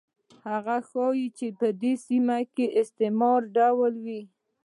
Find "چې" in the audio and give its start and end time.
1.37-1.47